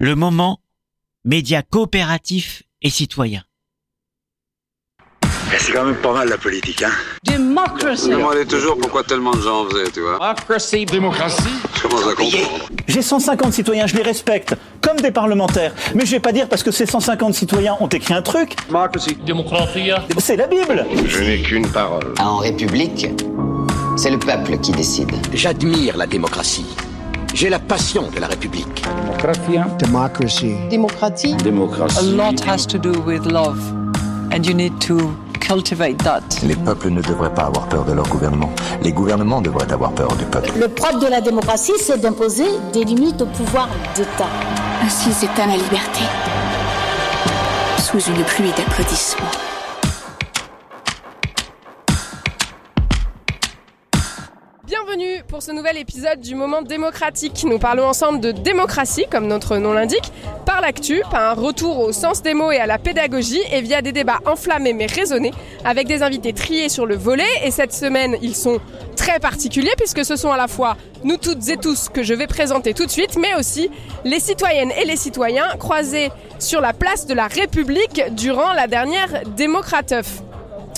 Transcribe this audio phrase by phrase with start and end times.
[0.00, 0.60] le moment
[1.26, 3.42] média coopératif et citoyen.
[5.58, 6.90] C'est quand même pas mal la politique, hein
[7.24, 8.06] Democracy.
[8.06, 8.78] Je me demandais toujours?
[8.78, 10.14] Pourquoi tellement de gens en faisaient, tu vois?
[10.16, 10.86] Democracy.
[10.86, 11.42] Démocratie
[11.74, 12.68] Je commence à comprendre.
[12.88, 15.74] J'ai 150 citoyens, je les respecte, comme des parlementaires.
[15.94, 18.56] Mais je vais pas dire parce que ces 150 citoyens ont écrit un truc,
[19.26, 19.90] Democratie.
[20.16, 20.86] c'est la Bible.
[21.04, 22.14] Je n'ai qu'une parole.
[22.20, 23.06] En République,
[23.98, 25.12] c'est le peuple qui décide.
[25.34, 26.64] J'admire la démocratie.
[27.32, 28.82] J'ai la passion de la République.
[29.78, 30.54] Democracy.
[30.68, 31.34] Démocratie.
[31.36, 31.98] Démocratie.
[31.98, 33.58] A lot has to do with love.
[34.32, 36.22] And you need to cultivate that.
[36.42, 38.50] Les peuples ne devraient pas avoir peur de leur gouvernement.
[38.82, 40.50] Les gouvernements devraient avoir peur du peuple.
[40.58, 44.28] Le propre de la démocratie, c'est d'imposer des limites au pouvoir d'État.
[44.84, 46.02] Ainsi s'éteint la liberté.
[47.78, 49.49] Sous une pluie d'applaudissements.
[54.92, 57.44] Bienvenue pour ce nouvel épisode du Moment démocratique.
[57.46, 60.10] Nous parlons ensemble de démocratie, comme notre nom l'indique,
[60.46, 63.82] par l'actu, par un retour au sens des mots et à la pédagogie, et via
[63.82, 65.32] des débats enflammés mais raisonnés,
[65.64, 67.28] avec des invités triés sur le volet.
[67.44, 68.58] Et cette semaine, ils sont
[68.96, 72.26] très particuliers, puisque ce sont à la fois nous toutes et tous que je vais
[72.26, 73.70] présenter tout de suite, mais aussi
[74.04, 79.22] les citoyennes et les citoyens croisés sur la place de la République durant la dernière
[79.36, 80.22] démocrateuf.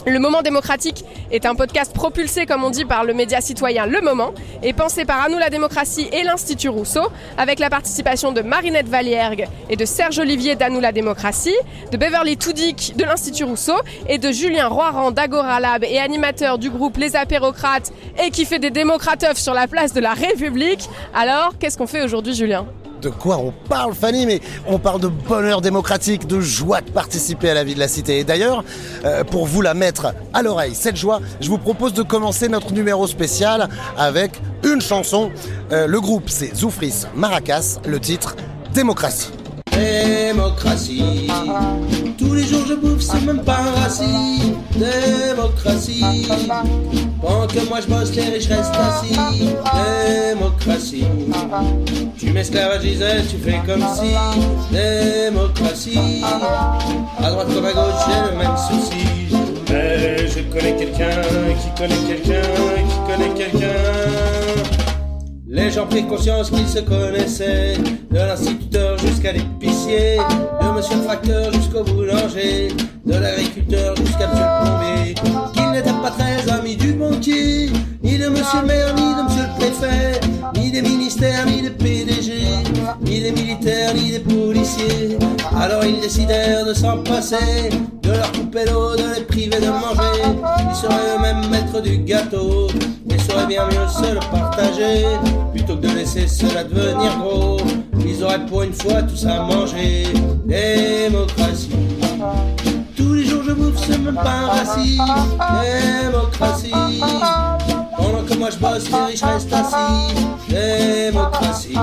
[0.04, 4.00] Le Moment démocratique est un podcast propulsé, comme on dit, par le média citoyen Le
[4.00, 4.32] Moment
[4.64, 7.06] et pensé par Anou la démocratie et l'Institut Rousseau,
[7.38, 11.54] avec la participation de Marinette Valiergue et de Serge Olivier d'Anou la démocratie,
[11.92, 13.76] de Beverly Toudic de l'Institut Rousseau
[14.08, 17.92] et de Julien Roiran d'Agora Lab et animateur du groupe Les Apérocrates
[18.24, 20.88] et qui fait des démocrateufs sur la place de la République.
[21.14, 22.66] Alors, qu'est-ce qu'on fait aujourd'hui, Julien?
[23.02, 27.50] De quoi on parle, Fanny Mais on parle de bonheur démocratique, de joie de participer
[27.50, 28.20] à la vie de la cité.
[28.20, 28.64] Et d'ailleurs,
[29.04, 32.72] euh, pour vous la mettre à l'oreille, cette joie, je vous propose de commencer notre
[32.72, 35.30] numéro spécial avec une chanson.
[35.72, 38.36] Euh, le groupe, c'est Zoufris Maracas, le titre
[38.72, 39.30] Démocratie.
[39.72, 41.28] Démocratie.
[42.18, 44.54] Tous les jours je bouffe, c'est même pas un racine.
[44.76, 46.26] Démocratie.
[47.20, 49.16] Pendant que moi je bosse, les riches restent assis.
[50.32, 51.06] Démocratie.
[52.18, 54.14] Tu m'esclavagisais, tu fais comme si.
[54.72, 56.22] Démocratie.
[57.18, 59.06] À droite comme à gauche, j'ai le même souci.
[59.70, 61.22] Mais je connais quelqu'un
[61.60, 62.42] qui connaît quelqu'un
[62.88, 64.12] qui connaît quelqu'un.
[65.54, 67.74] Les gens prirent conscience qu'ils se connaissaient,
[68.10, 69.32] de l'instituteur jusqu'à
[69.86, 72.68] de monsieur le facteur jusqu'au boulanger,
[73.04, 75.14] de l'agriculteur jusqu'à monsieur le plombier,
[75.54, 77.70] qu'ils n'étaient pas très amis du banquier,
[78.02, 80.20] ni de monsieur le maire, ni de monsieur le préfet,
[80.54, 82.32] ni des ministères, ni des PDG,
[83.02, 85.18] ni des militaires, ni des policiers.
[85.60, 87.70] Alors ils décidèrent de s'en passer,
[88.02, 90.38] de leur couper l'eau, de les priver de manger,
[90.70, 92.68] ils seraient eux-mêmes maîtres du gâteau,
[93.10, 95.04] et sauraient bien mieux se le partager.
[95.52, 97.58] Plutôt que de laisser cela devenir gros,
[98.06, 100.04] ils auraient pour une fois tous à manger.
[100.44, 101.70] Démocratie.
[102.96, 105.02] Tous les jours je bouffe, c'est même un racine.
[106.02, 106.70] Démocratie.
[107.96, 110.14] Pendant que moi je bosse, les riches restent assis.
[110.48, 111.78] Démocratie.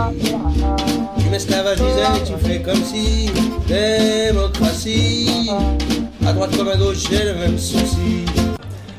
[1.17, 3.31] Tu m'esclavagisais, tu fais comme si.
[3.67, 5.49] Démocratie.
[6.25, 8.25] À droite comme à gauche, j'ai le même souci.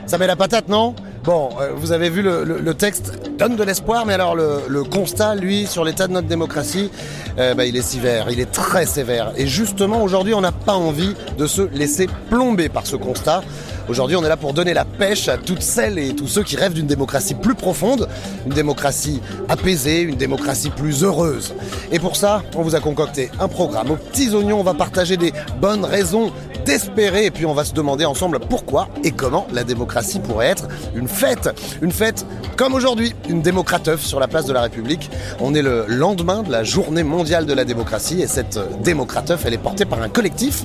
[0.07, 0.95] Ça met la patate, non?
[1.25, 5.35] Bon, euh, vous avez vu le, texte donne de l'espoir, mais alors le, le constat,
[5.35, 6.91] lui, sur l'état de notre démocratie,
[7.39, 9.33] euh, bah, il est sévère, il est très sévère.
[9.37, 13.43] Et justement, aujourd'hui, on n'a pas envie de se laisser plomber par ce constat.
[13.91, 16.55] Aujourd'hui, on est là pour donner la pêche à toutes celles et tous ceux qui
[16.55, 18.09] rêvent d'une démocratie plus profonde,
[18.47, 21.57] une démocratie apaisée, une démocratie plus heureuse.
[21.91, 23.91] Et pour ça, on vous a concocté un programme.
[23.91, 26.31] Aux petits oignons, on va partager des bonnes raisons
[26.65, 30.69] d'espérer et puis on va se demander ensemble pourquoi et comment la démocratie pourrait être
[30.95, 31.51] une fête.
[31.83, 32.25] Une fête
[32.57, 35.11] comme aujourd'hui, une démocrateuf sur la place de la République.
[35.41, 39.55] On est le lendemain de la journée mondiale de la démocratie et cette démocrateuf, elle
[39.55, 40.65] est portée par un collectif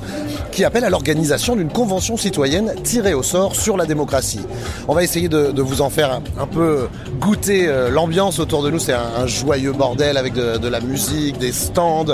[0.51, 4.41] qui appelle à l'organisation d'une convention citoyenne tirée au sort sur la démocratie.
[4.87, 6.87] On va essayer de, vous en faire un, peu
[7.19, 8.79] goûter euh, l'ambiance autour de nous.
[8.79, 12.05] C'est un, joyeux bordel avec de, la musique, des stands.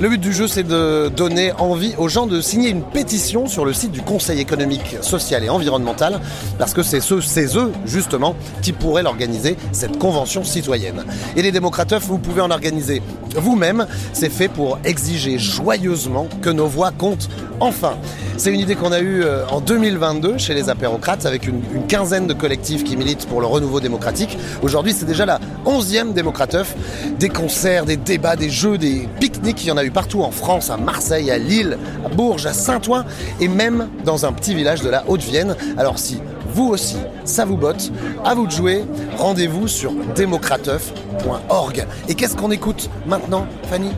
[0.00, 3.64] Le but du jeu, c'est de donner envie aux gens de signer une pétition sur
[3.64, 6.20] le site du Conseil économique, social et environnemental,
[6.58, 11.04] parce que c'est ceux, c'est eux, justement, qui pourraient l'organiser, cette convention citoyenne.
[11.36, 13.02] Et les démocrateufs, vous pouvez en organiser
[13.36, 13.86] vous-même.
[14.12, 17.28] C'est fait pour exiger joyeusement que nos voix comptent
[17.60, 17.94] enfin.
[18.36, 22.26] C'est une idée qu'on a eue en 2022 chez les apérocrates, avec une, une quinzaine
[22.26, 24.36] de collectifs qui militent pour le renouveau démocratique.
[24.62, 26.74] Aujourd'hui, c'est déjà la onzième démocrateuf.
[27.18, 30.30] Des concerts, des débats, des jeux, des pique-niques, il y en a eu partout en
[30.30, 33.04] France, à Marseille, à Lille, à Bourges, à Saint-Ouen
[33.40, 35.56] et même dans un petit village de la Haute-Vienne.
[35.76, 36.18] Alors si
[36.54, 37.90] vous aussi, ça vous botte,
[38.24, 38.84] à vous de jouer,
[39.16, 41.86] rendez-vous sur démocrateuf.org.
[42.08, 43.90] Et qu'est-ce qu'on écoute maintenant, Fanny?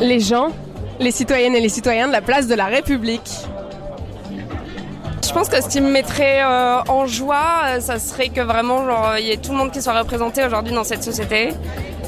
[0.00, 0.48] Les gens,
[1.00, 3.30] les citoyennes et les citoyens de la place de la République.
[5.28, 9.14] Je pense que ce qui me mettrait euh, en joie, euh, ça serait que vraiment
[9.18, 11.50] il y ait tout le monde qui soit représenté aujourd'hui dans cette société.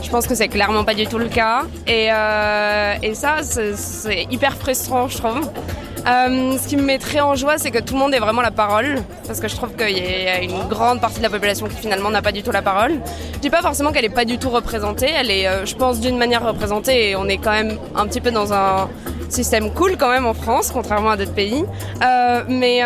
[0.03, 1.65] Je pense que c'est clairement pas du tout le cas.
[1.87, 5.51] Et, euh, et ça, c'est hyper frustrant, je trouve.
[6.11, 8.51] Euh, ce qui me mettrait en joie, c'est que tout le monde ait vraiment la
[8.51, 8.97] parole,
[9.27, 12.11] parce que je trouve qu'il y a une grande partie de la population qui finalement
[12.11, 12.95] n'a pas du tout la parole.
[13.35, 16.01] Je dis pas forcément qu'elle est pas du tout représentée, elle est, euh, je pense,
[16.01, 18.89] d'une manière représentée, et on est quand même un petit peu dans un
[19.29, 21.65] système cool quand même en France, contrairement à d'autres pays.
[22.03, 22.81] Euh, mais,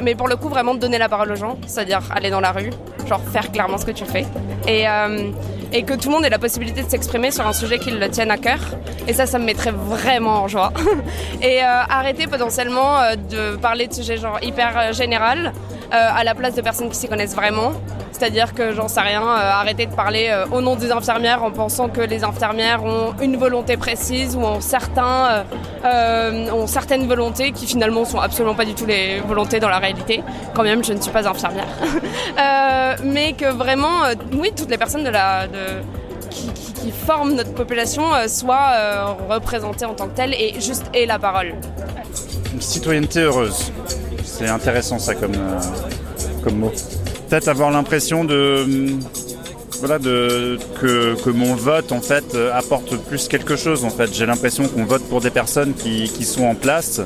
[0.00, 2.70] mais pour le coup, vraiment donner la parole aux gens, c'est-à-dire aller dans la rue,
[3.08, 4.24] genre faire clairement ce que tu fais.
[5.72, 8.08] Et que tout le monde ait la possibilité de s'exprimer sur un sujet qui le
[8.08, 8.58] tienne à cœur.
[9.06, 10.72] Et ça, ça me mettrait vraiment en joie.
[11.42, 15.52] et euh, arrêter potentiellement euh, de parler de sujets genre hyper euh, général
[15.90, 17.72] à la place de personnes qui s'y connaissent vraiment.
[18.18, 22.00] C'est-à-dire que j'en sais rien, arrêter de parler au nom des infirmières en pensant que
[22.00, 25.44] les infirmières ont une volonté précise ou ont, certains,
[25.84, 30.22] ont certaines volontés qui finalement sont absolument pas du tout les volontés dans la réalité.
[30.54, 31.68] Quand même, je ne suis pas infirmière.
[33.04, 35.04] mais que vraiment, oui, toutes les personnes
[36.30, 41.06] qui, forment notre population euh, soient euh, représentées en tant que telles et juste aient
[41.06, 41.54] la parole.
[42.52, 43.72] Une citoyenneté heureuse.
[44.24, 45.60] C'est intéressant ça comme, euh,
[46.42, 46.72] comme mot.
[47.28, 48.64] Peut-être avoir l'impression de,
[49.80, 53.84] voilà, de, que, que, mon vote en fait apporte plus quelque chose.
[53.84, 57.02] En fait, j'ai l'impression qu'on vote pour des personnes qui, qui sont en place.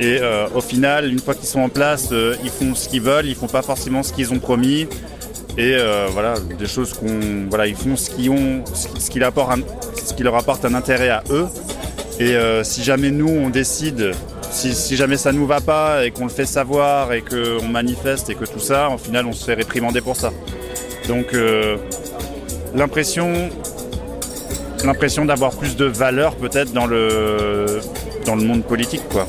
[0.00, 3.02] Et euh, au final, une fois qu'ils sont en place, euh, ils font ce qu'ils
[3.02, 4.88] veulent, ils font pas forcément ce qu'ils ont promis
[5.58, 10.34] et euh, voilà des choses qu'on voilà ils font ce qui ont ce qui, leur
[10.34, 11.46] apporte un, intérêt à eux
[12.18, 12.34] et
[12.64, 14.12] si jamais nous on décide
[14.52, 18.34] si, jamais ça nous va pas et qu'on le fait savoir et qu'on manifeste et
[18.34, 20.30] que tout ça au final on se fait réprimander pour ça.
[21.08, 21.76] Donc euh,
[22.74, 23.50] l'impression
[24.84, 27.80] l'impression d'avoir plus de valeur peut-être dans le
[28.26, 29.26] dans le monde politique quoi.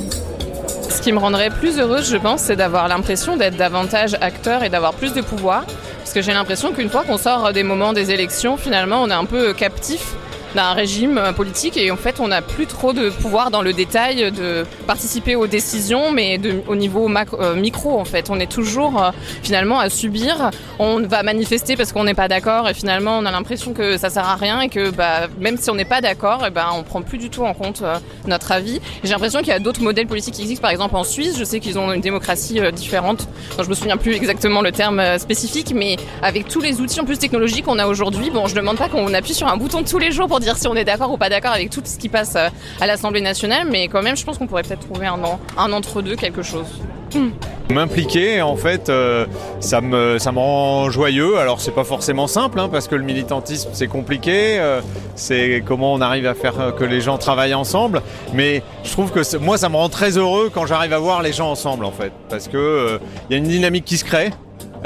[0.90, 4.70] Ce qui me rendrait plus heureuse je pense c'est d'avoir l'impression d'être davantage acteur et
[4.70, 5.66] d'avoir plus de pouvoir.
[6.00, 9.14] Parce que j'ai l'impression qu'une fois qu'on sort des moments des élections, finalement, on est
[9.14, 10.14] un peu captif
[10.56, 14.32] d'un régime politique et en fait on n'a plus trop de pouvoir dans le détail
[14.32, 17.10] de participer aux décisions mais au niveau
[17.40, 18.30] euh, micro en fait.
[18.30, 19.12] On est toujours euh,
[19.42, 20.52] finalement à subir.
[20.80, 24.10] On va manifester parce qu'on n'est pas d'accord et finalement on a l'impression que ça
[24.10, 27.02] sert à rien et que bah, même si on n'est pas d'accord ben on prend
[27.02, 27.98] plus du tout en compte euh,
[28.28, 28.80] notre avis.
[29.04, 30.62] J'ai l'impression qu'il y a d'autres modèles politiques qui existent.
[30.62, 33.28] Par exemple en Suisse je sais qu'ils ont une démocratie différente.
[33.58, 37.06] Donc je me souviens plus exactement le terme spécifique mais avec tous les outils en
[37.06, 40.00] plus technologiques qu'on a aujourd'hui bon je demande pas qu'on appuie sur un bouton tous
[40.00, 42.10] les jours pour dire si on est d'accord ou pas d'accord avec tout ce qui
[42.10, 46.16] passe à l'Assemblée nationale, mais quand même, je pense qu'on pourrait peut-être trouver un, entre-deux,
[46.16, 46.68] quelque chose.
[47.14, 47.30] Hmm.
[47.70, 49.26] M'impliquer, en fait, euh,
[49.60, 51.38] ça, me, ça me rend joyeux.
[51.38, 54.60] Alors, c'est pas forcément simple, hein, parce que le militantisme, c'est compliqué.
[54.60, 54.82] Euh,
[55.16, 58.02] c'est comment on arrive à faire que les gens travaillent ensemble.
[58.34, 61.34] Mais je trouve que moi, ça me rend très heureux quand j'arrive à voir les
[61.34, 62.12] gens ensemble, en fait.
[62.30, 63.00] Parce que il euh,
[63.30, 64.32] y a une dynamique qui se crée.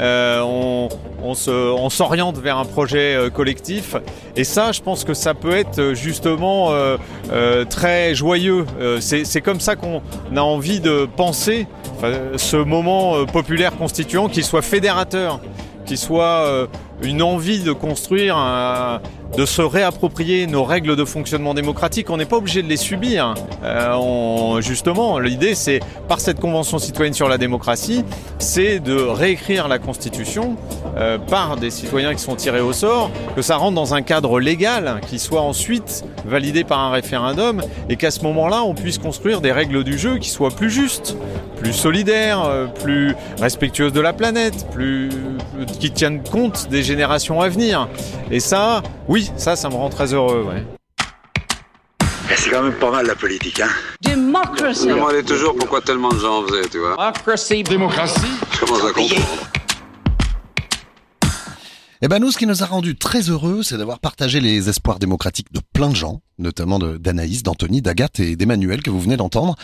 [0.00, 0.88] Euh, on,
[1.22, 3.96] on, se, on s'oriente vers un projet euh, collectif.
[4.36, 6.96] Et ça je pense que ça peut être justement euh,
[7.32, 8.66] euh, très joyeux.
[9.00, 10.02] C'est, c'est comme ça qu'on
[10.34, 11.66] a envie de penser
[12.36, 15.40] ce moment populaire constituant qu'il soit fédérateur
[15.84, 16.68] qu'il soit
[17.02, 19.00] une envie de construire un,
[19.36, 22.10] de se réapproprier nos règles de fonctionnement démocratique.
[22.10, 23.34] On n'est pas obligé de les subir.
[23.62, 28.04] Euh, on, justement, l'idée, c'est par cette convention citoyenne sur la démocratie,
[28.38, 30.56] c'est de réécrire la Constitution
[30.98, 34.40] euh, par des citoyens qui sont tirés au sort, que ça rentre dans un cadre
[34.40, 39.40] légal, qui soit ensuite validé par un référendum, et qu'à ce moment-là, on puisse construire
[39.40, 41.16] des règles du jeu qui soient plus justes,
[41.56, 45.10] plus solidaires, euh, plus respectueuses de la planète, plus
[45.80, 47.88] qui tiennent compte des générations à venir.
[48.30, 50.64] Et ça, oui, ça, ça me rend très heureux, ouais.
[52.36, 53.68] C'est quand même pas mal la politique, hein
[54.00, 54.82] Démocratie.
[54.84, 55.54] Je me demandais toujours?
[55.56, 56.96] Pourquoi tellement de gens en faisaient, tu vois?
[56.96, 57.62] Démocratie.
[57.62, 58.20] Démocratie.
[58.52, 59.50] Je commence à comprendre.
[62.00, 65.00] Eh ben nous, ce qui nous a rendu très heureux, c'est d'avoir partagé les espoirs
[65.00, 69.56] démocratiques de plein de gens, notamment d'Anaïs, d'Anthony, d'Agathe et d'Emmanuel que vous venez d'entendre.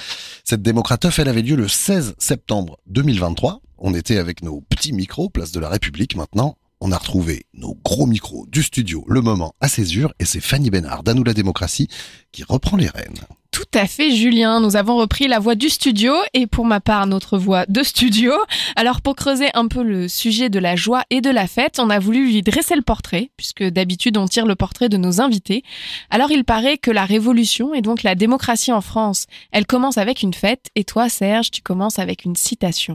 [0.43, 3.61] Cette démocrateuf, elle avait lieu le 16 septembre 2023.
[3.79, 6.59] On était avec nos petits micros, place de la République maintenant.
[6.81, 10.71] On a retrouvé nos gros micros du studio Le Moment à Césure et c'est Fanny
[10.71, 11.89] Bénard d'Anou la démocratie
[12.33, 13.21] qui reprend les rênes.
[13.55, 14.59] Tout à fait, Julien.
[14.59, 18.33] Nous avons repris la voix du studio et pour ma part notre voix de studio.
[18.75, 21.89] Alors pour creuser un peu le sujet de la joie et de la fête, on
[21.89, 25.63] a voulu lui dresser le portrait, puisque d'habitude on tire le portrait de nos invités.
[26.11, 30.23] Alors il paraît que la révolution et donc la démocratie en France, elle commence avec
[30.23, 32.93] une fête et toi Serge, tu commences avec une citation.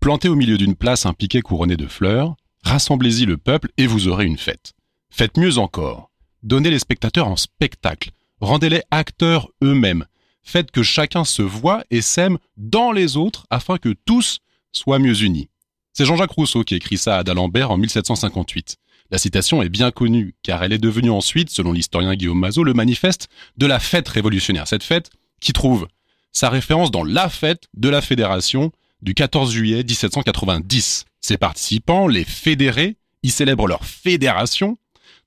[0.00, 4.08] Plantez au milieu d'une place un piquet couronné de fleurs, rassemblez-y le peuple et vous
[4.08, 4.74] aurez une fête.
[5.08, 6.10] Faites mieux encore
[6.42, 8.10] Donnez les spectateurs en spectacle.
[8.40, 10.04] Rendez-les acteurs eux-mêmes.
[10.42, 14.40] Faites que chacun se voit et s'aime dans les autres afin que tous
[14.72, 15.48] soient mieux unis.
[15.92, 18.76] C'est Jean-Jacques Rousseau qui écrit ça à d'Alembert en 1758.
[19.10, 22.74] La citation est bien connue, car elle est devenue ensuite, selon l'historien Guillaume Mazot, le
[22.74, 24.68] manifeste de la fête révolutionnaire.
[24.68, 25.86] Cette fête qui trouve
[26.32, 31.04] sa référence dans la fête de la Fédération du 14 juillet 1790.
[31.26, 34.78] Ses participants, les fédérés, y célèbrent leur fédération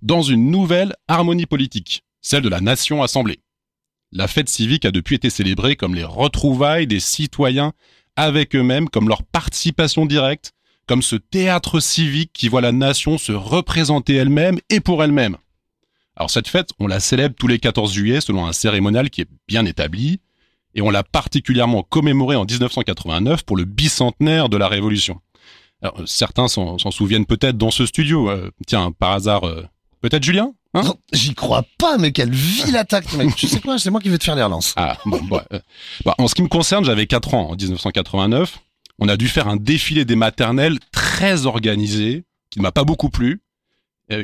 [0.01, 3.41] dans une nouvelle harmonie politique, celle de la nation assemblée.
[4.13, 7.73] La fête civique a depuis été célébrée comme les retrouvailles des citoyens
[8.15, 10.53] avec eux-mêmes, comme leur participation directe,
[10.87, 15.35] comme ce théâtre civique qui voit la nation se représenter elle-même et pour elle-même.
[16.15, 19.29] Alors cette fête, on la célèbre tous les 14 juillet selon un cérémonial qui est
[19.49, 20.21] bien établi,
[20.75, 25.19] et on l'a particulièrement commémoré en 1989 pour le bicentenaire de la Révolution.
[25.81, 28.29] Alors, certains s'en souviennent peut-être dans ce studio.
[28.29, 29.65] Euh, tiens, par hasard, euh,
[30.01, 30.81] peut-être Julien hein?
[30.83, 33.33] Non, j'y crois pas, mais quelle ville attaque, mec.
[33.35, 34.73] tu sais quoi, c'est moi qui vais te faire les relances.
[34.75, 35.21] Ah, bon,
[35.53, 35.59] euh,
[36.03, 38.59] bah, en ce qui me concerne, j'avais 4 ans en 1989.
[38.99, 43.09] On a dû faire un défilé des maternelles très organisé, qui ne m'a pas beaucoup
[43.09, 43.41] plu.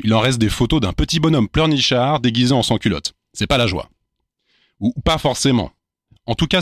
[0.03, 3.13] Il en reste des photos d'un petit bonhomme pleurnichard déguisé en sans-culotte.
[3.33, 3.87] C'est pas la joie.
[4.79, 5.71] Ou pas forcément.
[6.25, 6.61] En tout cas,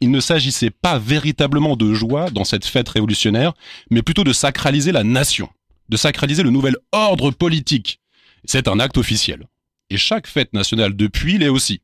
[0.00, 3.54] il ne s'agissait pas véritablement de joie dans cette fête révolutionnaire,
[3.90, 5.48] mais plutôt de sacraliser la nation,
[5.88, 8.00] de sacraliser le nouvel ordre politique.
[8.44, 9.46] C'est un acte officiel.
[9.90, 11.80] Et chaque fête nationale depuis l'est aussi.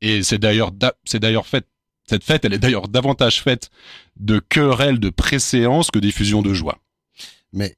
[0.00, 0.72] Et c'est d'ailleurs,
[1.04, 1.66] c'est d'ailleurs fait,
[2.06, 3.70] cette fête, elle est d'ailleurs davantage faite
[4.16, 6.78] de querelles de préséance que d'effusions de joie.
[7.52, 7.76] Mais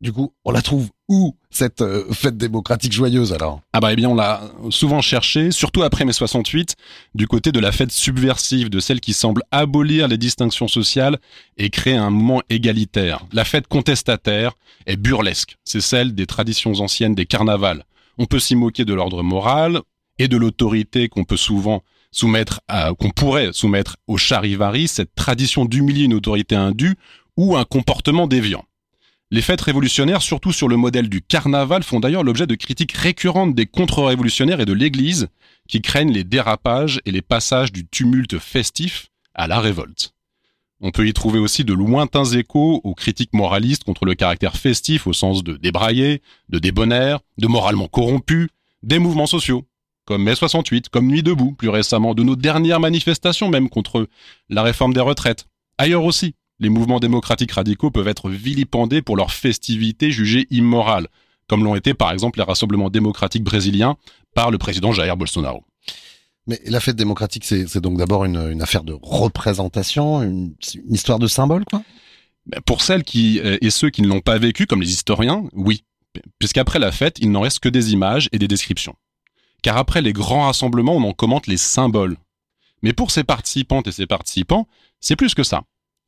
[0.00, 3.60] du coup, on la trouve où cette euh, fête démocratique joyeuse alors?
[3.72, 4.40] Ah bah eh bien on l'a
[4.70, 6.76] souvent cherché, surtout après mai 68,
[7.14, 11.18] du côté de la fête subversive, de celle qui semble abolir les distinctions sociales
[11.58, 13.26] et créer un mouvement égalitaire.
[13.32, 14.52] La fête contestataire
[14.86, 17.84] est burlesque, c'est celle des traditions anciennes des carnavals.
[18.16, 19.80] On peut s'y moquer de l'ordre moral
[20.18, 25.64] et de l'autorité qu'on peut souvent soumettre à, qu'on pourrait soumettre au charivari, cette tradition
[25.64, 26.96] d'humilier une autorité indue
[27.36, 28.64] ou un comportement déviant.
[29.32, 33.54] Les fêtes révolutionnaires, surtout sur le modèle du carnaval, font d'ailleurs l'objet de critiques récurrentes
[33.54, 35.28] des contre-révolutionnaires et de l'Église,
[35.68, 40.14] qui craignent les dérapages et les passages du tumulte festif à la révolte.
[40.80, 45.06] On peut y trouver aussi de lointains échos aux critiques moralistes contre le caractère festif
[45.06, 48.48] au sens de débraillé, de débonnaire, de moralement corrompu,
[48.82, 49.64] des mouvements sociaux,
[50.06, 54.08] comme mai 68, comme Nuit debout, plus récemment, de nos dernières manifestations même contre
[54.48, 55.46] la réforme des retraites.
[55.78, 61.08] Ailleurs aussi, les mouvements démocratiques radicaux peuvent être vilipendés pour leurs festivités jugées immorales,
[61.48, 63.96] comme l'ont été par exemple les rassemblements démocratiques brésiliens
[64.34, 65.64] par le président Jair Bolsonaro.
[66.46, 70.54] Mais la fête démocratique, c'est donc d'abord une, affaire de représentation, une,
[70.88, 71.82] histoire de symbole, quoi?
[72.46, 75.44] Ben, Pour celles qui, euh, et ceux qui ne l'ont pas vécu, comme les historiens,
[75.52, 75.84] oui.
[76.38, 78.96] Puisqu'après la fête, il n'en reste que des images et des descriptions.
[79.62, 82.16] Car après les grands rassemblements, on en commente les symboles.
[82.82, 84.66] Mais pour ces participantes et ces participants,
[85.00, 85.62] c'est plus que ça.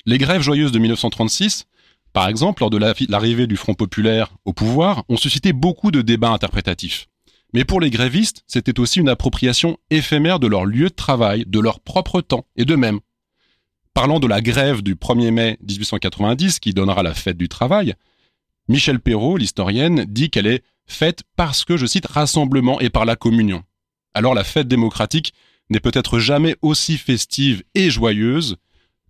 [0.04, 1.66] Les grèves joyeuses de 1936,
[2.12, 2.78] par exemple, lors de
[3.08, 7.06] l'arrivée du Front populaire au pouvoir, ont suscité beaucoup de débats interprétatifs.
[7.54, 11.60] Mais pour les grévistes, c'était aussi une appropriation éphémère de leur lieu de travail, de
[11.60, 13.00] leur propre temps et d'eux-mêmes.
[13.94, 17.94] Parlant de la grève du 1er mai 1890 qui donnera la fête du travail,
[18.68, 23.16] Michel Perrault, l'historienne, dit qu'elle est faite parce que, je cite, rassemblement et par la
[23.16, 23.62] communion.
[24.14, 25.32] Alors la fête démocratique
[25.70, 28.56] n'est peut-être jamais aussi festive et joyeuse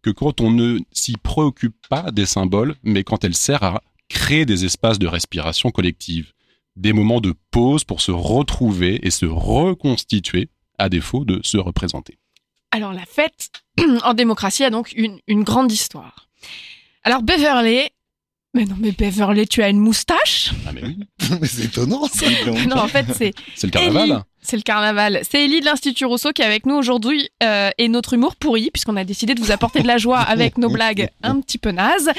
[0.02, 4.44] que quand on ne s'y préoccupe pas des symboles, mais quand elle sert à créer
[4.44, 6.32] des espaces de respiration collective,
[6.76, 12.18] des moments de pause pour se retrouver et se reconstituer, à défaut de se représenter.
[12.70, 13.50] Alors la fête
[14.04, 16.28] en démocratie a donc une, une grande histoire.
[17.04, 17.88] Alors Beverly
[18.54, 20.52] mais non, mais Beverly, tu as une moustache?
[20.66, 20.98] Ah mais oui.
[21.40, 22.26] mais c'est étonnant ça.
[22.66, 23.32] non, en fait, c'est.
[23.54, 24.24] C'est le carnaval.
[24.44, 25.20] C'est le carnaval.
[25.22, 28.70] C'est Ellie de l'Institut Rousseau qui est avec nous aujourd'hui euh, et notre humour pourri,
[28.72, 31.70] puisqu'on a décidé de vous apporter de la joie avec nos blagues un petit peu
[31.70, 32.10] nazes.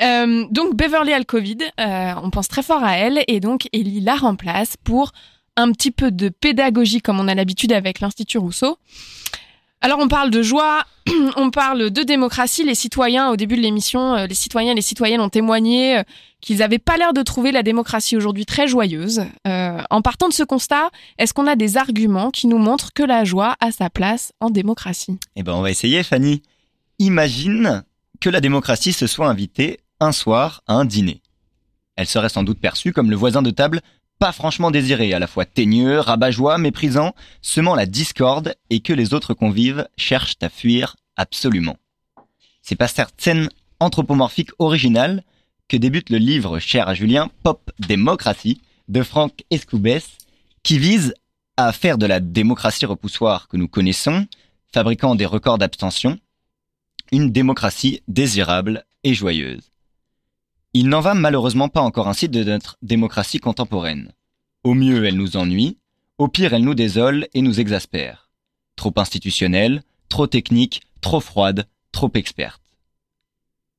[0.00, 3.68] Euh, donc Beverly a le Covid, euh, on pense très fort à elle et donc
[3.72, 5.12] Ellie la remplace pour
[5.56, 8.78] un petit peu de pédagogie comme on a l'habitude avec l'Institut Rousseau.
[9.80, 10.84] Alors on parle de joie,
[11.36, 12.64] on parle de démocratie.
[12.64, 16.02] Les citoyens, au début de l'émission, euh, les citoyens et les citoyennes ont témoigné euh,
[16.40, 19.22] qu'ils n'avaient pas l'air de trouver la démocratie aujourd'hui très joyeuse.
[19.46, 23.04] Euh, en partant de ce constat, est-ce qu'on a des arguments qui nous montrent que
[23.04, 25.18] la joie a sa place en démocratie?
[25.36, 26.42] Eh ben on va essayer, Fanny.
[26.98, 27.84] Imagine
[28.20, 31.22] que la démocratie se soit invitée un soir à un dîner.
[31.94, 33.80] Elle serait sans doute perçue comme le voisin de table
[34.18, 39.14] pas franchement désiré, à la fois teigneux, rabat-joie, méprisant, semant la discorde et que les
[39.14, 41.76] autres convives cherchent à fuir absolument.
[42.62, 43.48] C'est par cette scène
[43.80, 45.22] anthropomorphique originale
[45.68, 50.06] que débute le livre cher à Julien, Pop Démocratie, de Franck Escoubès,
[50.62, 51.14] qui vise
[51.56, 54.26] à faire de la démocratie repoussoire que nous connaissons,
[54.72, 56.18] fabriquant des records d'abstention,
[57.12, 59.70] une démocratie désirable et joyeuse.
[60.80, 64.12] Il n'en va malheureusement pas encore ainsi de notre démocratie contemporaine.
[64.62, 65.76] Au mieux, elle nous ennuie,
[66.18, 68.30] au pire, elle nous désole et nous exaspère.
[68.76, 72.62] Trop institutionnelle, trop technique, trop froide, trop experte.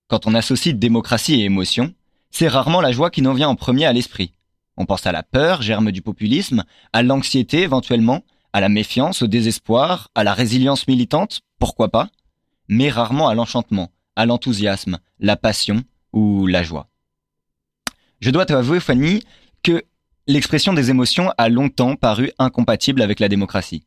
[0.10, 1.94] Quand on associe démocratie et émotion,
[2.32, 4.34] c'est rarement la joie qui n'en vient en premier à l'esprit.
[4.76, 9.28] On pense à la peur, germe du populisme, à l'anxiété éventuellement, à la méfiance, au
[9.28, 12.10] désespoir, à la résilience militante, pourquoi pas,
[12.68, 16.90] mais rarement à l'enchantement, à l'enthousiasme, la passion ou la joie.
[18.22, 19.24] Je dois t'avouer, Fanny,
[19.64, 19.84] que
[20.28, 23.86] l'expression des émotions a longtemps paru incompatible avec la démocratie.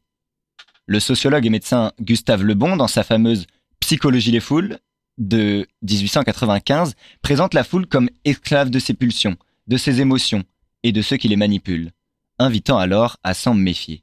[0.87, 3.47] Le sociologue et médecin Gustave Lebon, dans sa fameuse
[3.81, 4.79] Psychologie des foules
[5.19, 9.37] de 1895, présente la foule comme esclave de ses pulsions,
[9.67, 10.45] de ses émotions
[10.83, 11.91] et de ceux qui les manipulent,
[12.39, 14.03] invitant alors à s'en méfier.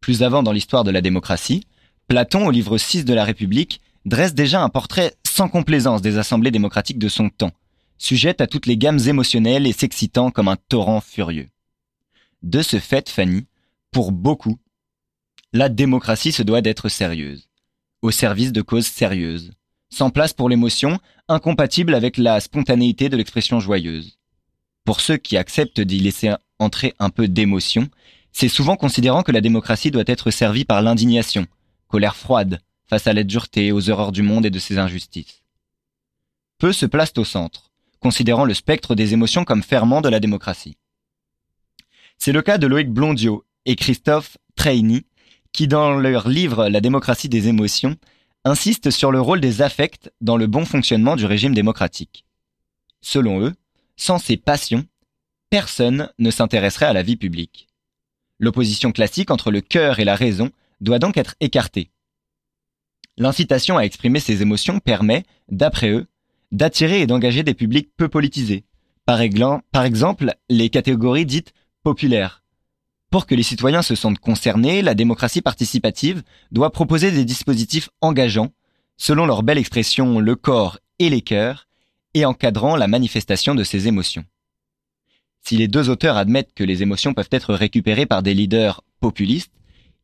[0.00, 1.64] Plus avant dans l'histoire de la démocratie,
[2.08, 6.50] Platon, au livre 6 de la République, dresse déjà un portrait sans complaisance des assemblées
[6.50, 7.52] démocratiques de son temps,
[7.96, 11.48] sujettes à toutes les gammes émotionnelles et s'excitant comme un torrent furieux.
[12.42, 13.46] De ce fait, Fanny,
[13.92, 14.58] pour beaucoup,
[15.54, 17.48] la démocratie se doit d'être sérieuse,
[18.02, 19.52] au service de causes sérieuses,
[19.88, 20.98] sans place pour l'émotion,
[21.28, 24.18] incompatible avec la spontanéité de l'expression joyeuse.
[24.84, 27.88] Pour ceux qui acceptent d'y laisser entrer un peu d'émotion,
[28.32, 31.46] c'est souvent considérant que la démocratie doit être servie par l'indignation,
[31.88, 32.60] colère froide,
[32.92, 35.40] face à la dureté, aux horreurs du monde et de ses injustices.
[36.58, 37.70] Peu se placent au centre,
[38.00, 40.76] considérant le spectre des émotions comme ferment de la démocratie.
[42.18, 45.06] C'est le cas de Loïc Blondiot et Christophe Treini,
[45.52, 47.96] qui dans leur livre La démocratie des émotions
[48.44, 52.26] insistent sur le rôle des affects dans le bon fonctionnement du régime démocratique.
[53.00, 53.54] Selon eux,
[53.96, 54.84] sans ces passions,
[55.48, 57.68] personne ne s'intéresserait à la vie publique.
[58.38, 60.50] L'opposition classique entre le cœur et la raison
[60.82, 61.88] doit donc être écarté.
[63.18, 66.06] L'incitation à exprimer ses émotions permet, d'après eux,
[66.50, 68.64] d'attirer et d'engager des publics peu politisés,
[69.04, 69.20] par,
[69.84, 72.42] exemple les catégories dites populaires.
[73.10, 78.52] Pour que les citoyens se sentent concernés, la démocratie participative doit proposer des dispositifs engageants,
[78.96, 81.68] selon leur belle expression le corps et les cœurs,
[82.14, 84.24] et encadrant la manifestation de ces émotions.
[85.40, 89.52] Si les deux auteurs admettent que les émotions peuvent être récupérées par des leaders populistes,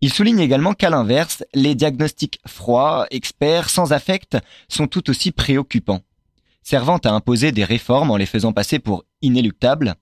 [0.01, 6.03] il souligne également qu'à l'inverse, les diagnostics froids, experts, sans affect, sont tout aussi préoccupants,
[6.63, 9.97] servant à imposer des réformes en les faisant passer pour inéluctables,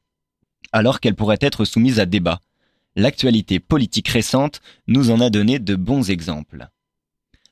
[0.72, 2.40] alors qu'elles pourraient être soumises à débat.
[2.94, 6.68] L'actualité politique récente nous en a donné de bons exemples.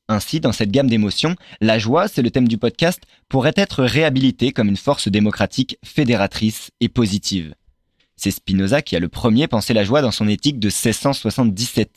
[0.08, 4.52] Ainsi, dans cette gamme d'émotions, la joie, c'est le thème du podcast, pourrait être réhabilitée
[4.52, 7.54] comme une force démocratique fédératrice et positive.
[8.16, 11.90] C'est Spinoza qui a le premier pensé la joie dans son éthique de 1677,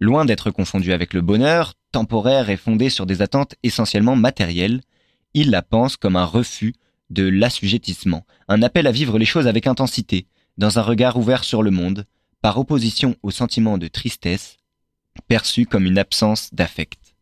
[0.00, 4.80] Loin d'être confondu avec le bonheur, temporaire et fondé sur des attentes essentiellement matérielles,
[5.34, 6.74] il la pense comme un refus
[7.10, 10.26] de l'assujettissement, un appel à vivre les choses avec intensité,
[10.58, 12.06] dans un regard ouvert sur le monde,
[12.40, 14.56] par opposition au sentiment de tristesse,
[15.28, 17.14] perçu comme une absence d'affect.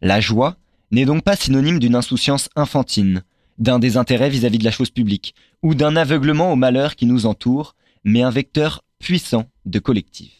[0.00, 0.56] La joie
[0.90, 3.22] n'est donc pas synonyme d'une insouciance infantine,
[3.58, 7.74] d'un désintérêt vis-à-vis de la chose publique, ou d'un aveuglement au malheur qui nous entoure,
[8.04, 10.32] mais un vecteur puissant de collectif.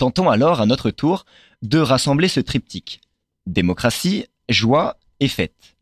[0.00, 1.26] Tentons alors à notre tour
[1.60, 3.02] de rassembler ce triptyque.
[3.44, 5.76] Démocratie, joie et fête.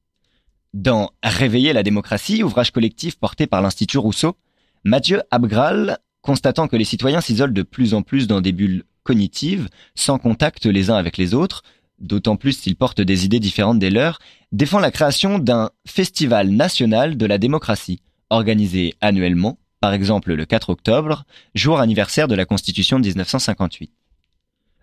[0.74, 4.36] Dans Réveiller la démocratie, ouvrage collectif porté par l'Institut Rousseau,
[4.82, 9.68] Mathieu Abgral, constatant que les citoyens s'isolent de plus en plus dans des bulles cognitives,
[9.94, 11.62] sans contact les uns avec les autres,
[12.00, 14.18] d'autant plus s'ils portent des idées différentes des leurs,
[14.50, 20.70] défend la création d'un festival national de la démocratie, organisé annuellement, par exemple le 4
[20.70, 21.22] octobre,
[21.54, 23.92] jour anniversaire de la Constitution de 1958.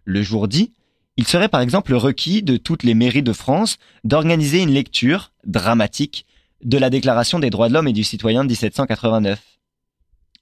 [0.06, 0.72] Le jour dit,
[1.18, 6.26] il serait par exemple requis de toutes les mairies de France d'organiser une lecture dramatique
[6.63, 9.41] de la Déclaration des droits de l'homme et du citoyen de 1789,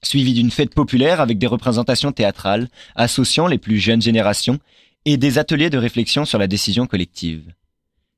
[0.02, 4.58] suivie d'une fête populaire avec des représentations théâtrales associant les plus jeunes générations
[5.06, 7.52] et des ateliers de réflexion sur la décision collective.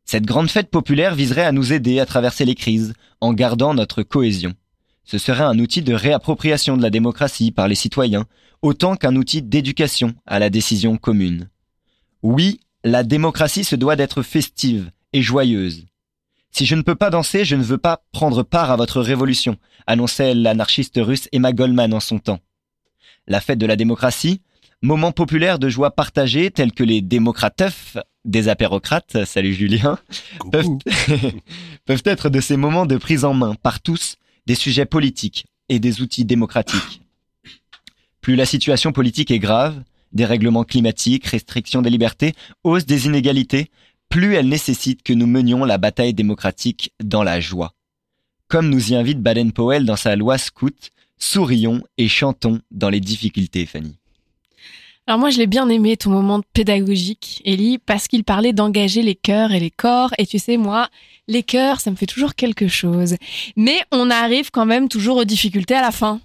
[0.04, 4.02] Cette grande fête populaire viserait à nous aider à traverser les crises en gardant notre
[4.02, 4.54] cohésion.
[5.06, 8.26] Ce serait un outil de réappropriation de la démocratie par les citoyens
[8.60, 11.48] autant qu'un outil d'éducation à la décision commune.
[12.22, 15.86] Oui, la démocratie se doit d'être festive et joyeuse.
[16.50, 19.56] Si je ne peux pas danser, je ne veux pas prendre part à votre révolution,
[19.86, 22.40] annonçait l'anarchiste russe Emma Goldman en son temps.
[23.28, 24.40] La fête de la démocratie,
[24.82, 29.98] moment populaire de joie partagée tels que les démocrateufs des apérocrates, salut Julien,
[30.50, 30.66] peuvent,
[31.84, 34.16] peuvent être de ces moments de prise en main par tous
[34.46, 37.02] des sujets politiques et des outils démocratiques.
[38.20, 39.82] Plus la situation politique est grave,
[40.12, 43.70] dérèglements climatiques, restrictions des libertés, hausse des inégalités,
[44.08, 47.74] plus elle nécessite que nous menions la bataille démocratique dans la joie.
[48.48, 53.66] Comme nous y invite Baden-Powell dans sa loi scout, sourions et chantons dans les difficultés,
[53.66, 53.96] Fanny.
[55.08, 59.14] Alors moi, je l'ai bien aimé ton moment pédagogique, Ellie, parce qu'il parlait d'engager les
[59.14, 60.12] cœurs et les corps.
[60.18, 60.88] Et tu sais, moi,
[61.28, 63.14] les cœurs, ça me fait toujours quelque chose.
[63.54, 66.20] Mais on arrive quand même toujours aux difficultés à la fin.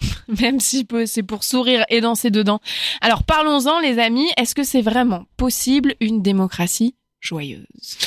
[0.40, 2.60] même si c'est pour sourire et danser dedans.
[3.00, 4.28] Alors parlons-en, les amis.
[4.38, 7.98] Est-ce que c'est vraiment possible une démocratie joyeuse?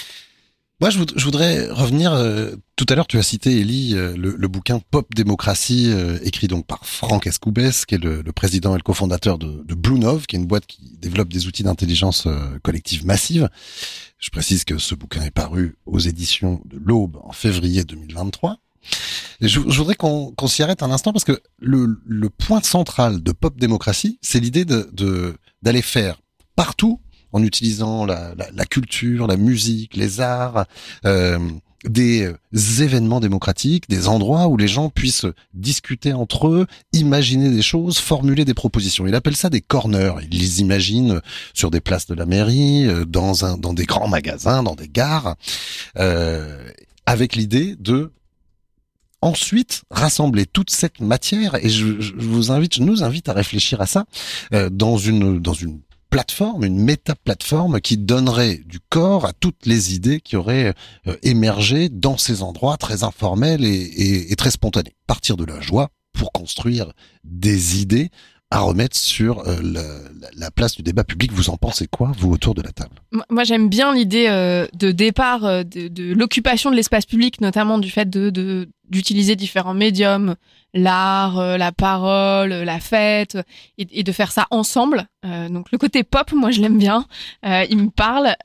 [0.81, 2.13] Moi, je, voudrais revenir.
[2.13, 6.47] Euh, tout à l'heure, tu as cité, Elie, euh, le, bouquin Pop Démocratie, euh, écrit
[6.47, 10.25] donc par Franck Escoubès, qui est le, président et le cofondateur de, de Blue Nov,
[10.25, 12.27] qui est une boîte qui développe des outils d'intelligence
[12.61, 13.49] collective massive.
[14.19, 18.57] Je précise que ce bouquin est paru aux éditions de l'Aube en février 2023.
[19.41, 23.31] Et je, voudrais qu'on s'y arrête un instant parce que le, le point central de
[23.31, 26.19] Pop Démocratie, c'est l'idée de d'aller faire
[26.55, 26.99] partout
[27.36, 30.65] en utilisant la, la, culture, la musique, les arts,
[31.06, 31.38] euh,
[31.84, 32.32] des
[32.80, 38.45] événements démocratiques, des endroits où les gens puissent discuter entre eux, imaginer des choses, formuler
[38.45, 39.06] des propositions.
[39.06, 40.13] Il appelle ça des corners.
[40.32, 41.19] Il les imagine
[41.54, 44.88] sur des places de la mairie, euh, dans un, dans des grands magasins, dans des
[44.88, 45.36] gares,
[45.98, 46.69] euh,
[47.06, 48.13] avec l'idée de
[49.21, 53.82] ensuite rassembler toute cette matière et je, je, vous invite, je nous invite à réfléchir
[53.82, 54.06] à ça
[54.54, 55.82] euh, dans une dans une
[56.15, 60.73] plateforme, une méta-plateforme qui donnerait du corps à toutes les idées qui auraient
[61.08, 64.95] euh, émergé dans ces endroits très informels et, très spontanés.
[65.08, 66.93] Partir de la joie pour construire
[67.25, 68.12] des idées
[68.51, 69.60] à remettre sur euh,
[70.36, 71.31] la, place du débat public.
[71.34, 72.95] Vous en pensez quoi, vous, autour de la table?
[73.29, 78.10] Moi, j'aime bien l'idée euh, de départ de, l'occupation de l'espace public, notamment du fait
[78.10, 78.29] de
[78.89, 80.36] d'utiliser différents médiums,
[80.73, 83.38] l'art, euh, la parole, la fête,
[83.77, 85.08] et, de faire ça ensemble.
[85.25, 87.05] Euh, donc le côté pop, moi je l'aime bien.
[87.45, 88.36] Euh, il me parle,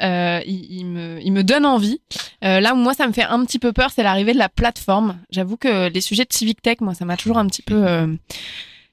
[0.47, 2.01] il, me, il me donne envie.
[2.43, 5.19] là où moi ça me fait un petit peu peur, c'est l'arrivée de la plateforme.
[5.31, 8.17] J'avoue que les sujets de civic tech, moi ça m'a toujours un petit peu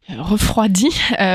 [0.09, 0.89] refroidi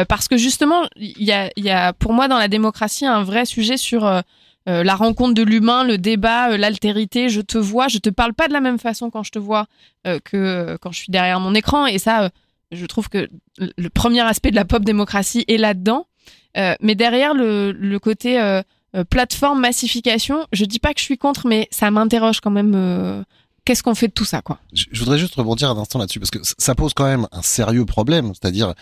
[0.09, 4.23] parce que justement il y a, pour moi dans la démocratie un vrai sujet sur
[4.69, 8.33] euh, la rencontre de l'humain, le débat, euh, l'altérité, je te vois, je te parle
[8.33, 9.67] pas de la même façon quand je te vois
[10.07, 11.87] euh, que quand je suis derrière mon écran.
[11.87, 12.31] Et ça,
[12.71, 16.07] je trouve que le premier aspect de la pop démocratie est là-dedans.
[16.55, 18.41] mais derrière le, côté
[19.11, 23.25] plateforme, massification, je dis pas que je suis contre, mais ça m'interroge quand même.
[23.65, 24.59] Qu'est-ce qu'on fait de tout ça, quoi?
[24.73, 27.85] Je, voudrais juste rebondir un instant là-dessus parce que ça pose quand même un sérieux
[27.85, 28.75] problème, c'est-à-dire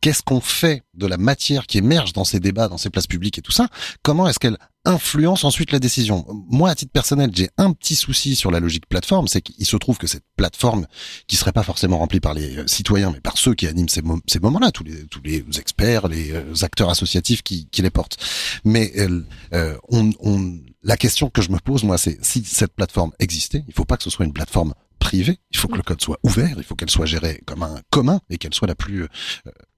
[0.00, 3.36] qu'est-ce qu'on fait de la matière qui émerge dans ces débats, dans ces places publiques
[3.36, 3.68] et tout ça?
[4.02, 6.24] Comment est-ce qu'elle influence ensuite la décision?
[6.48, 9.76] Moi, à titre personnel, j'ai un petit souci sur la logique plateforme, c'est qu'il se
[9.76, 10.86] trouve que cette plateforme,
[11.26, 14.02] qui serait pas forcément remplie par les euh, citoyens, mais par ceux qui animent ces,
[14.26, 18.16] ces moments-là, tous les, tous les experts, les euh, acteurs associatifs qui, qui les portent.
[18.64, 23.12] Mais euh, on, on, la question que je me pose, moi, c'est si cette plateforme
[23.18, 26.00] existait, il faut pas que ce soit une plateforme privée, il faut que le code
[26.00, 29.06] soit ouvert, il faut qu'elle soit gérée comme un commun et qu'elle soit la plus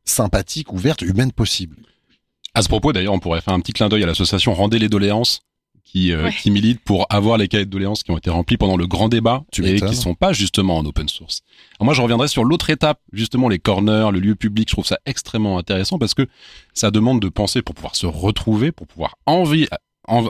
[0.04, 1.76] sympathique, ouverte, humaine possible.
[2.54, 4.88] À ce propos, d'ailleurs, on pourrait faire un petit clin d'œil à l'association Rendez les
[4.88, 5.40] doléances,
[5.84, 8.76] qui, euh, qui milite pour avoir les cahiers de doléances qui ont été remplis pendant
[8.76, 11.42] le grand débat tu et qui sont pas justement en open source.
[11.78, 14.68] Alors moi, je reviendrai sur l'autre étape, justement les corners, le lieu public.
[14.68, 16.26] Je trouve ça extrêmement intéressant parce que
[16.72, 19.68] ça demande de penser pour pouvoir se retrouver, pour pouvoir envie,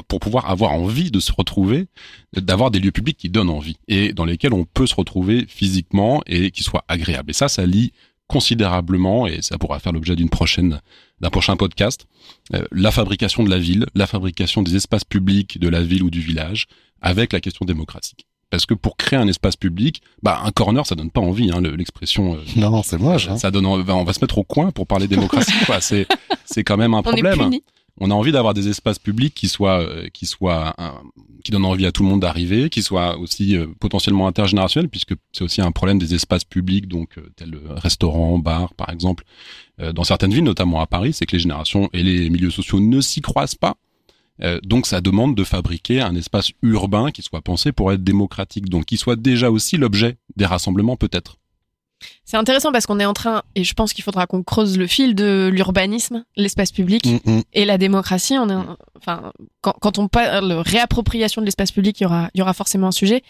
[0.08, 1.86] pour pouvoir avoir envie de se retrouver,
[2.32, 6.22] d'avoir des lieux publics qui donnent envie et dans lesquels on peut se retrouver physiquement
[6.26, 7.30] et qui soient agréables.
[7.30, 7.92] Et ça, ça lie
[8.26, 10.80] considérablement, et ça pourra faire l'objet d'une prochaine,
[11.20, 12.06] d'un prochain podcast,
[12.54, 16.10] euh, la fabrication de la ville, la fabrication des espaces publics de la ville ou
[16.10, 16.66] du village,
[17.02, 18.26] avec la question démocratique.
[18.50, 21.60] Parce que pour créer un espace public, bah un corner, ça donne pas envie, hein,
[21.60, 22.36] l'expression.
[22.36, 23.28] Euh, non, non, c'est moche.
[23.28, 23.36] Hein.
[23.36, 25.80] Ça donne, on va se mettre au coin pour parler démocratie, quoi.
[25.80, 26.06] C'est,
[26.44, 27.50] c'est quand même un problème
[28.00, 30.74] on a envie d'avoir des espaces publics qui soient euh, qui soient
[31.44, 35.14] qui donnent envie à tout le monde d'arriver, qui soient aussi euh, potentiellement intergénérationnels puisque
[35.32, 39.24] c'est aussi un problème des espaces publics donc euh, tels restaurants, bars par exemple
[39.92, 43.00] dans certaines villes notamment à Paris, c'est que les générations et les milieux sociaux ne
[43.00, 43.74] s'y croisent pas.
[44.62, 48.84] donc ça demande de fabriquer un espace urbain qui soit pensé pour être démocratique, donc
[48.84, 51.38] qui soit déjà aussi l'objet des rassemblements peut-être.
[52.24, 54.86] C'est intéressant parce qu'on est en train, et je pense qu'il faudra qu'on creuse le
[54.86, 57.42] fil de l'urbanisme, l'espace public mm, mm.
[57.52, 58.36] et la démocratie.
[58.38, 58.64] On est,
[58.96, 62.54] enfin, quand, on parle de réappropriation de l'espace public, il y aura, il y aura
[62.54, 63.22] forcément un sujet.